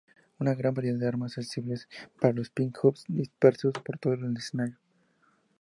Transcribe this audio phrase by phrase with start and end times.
[0.39, 1.87] Una gran variedad de armas, accesibles
[2.19, 4.77] para los pick-ups dispersos por todo el escenario.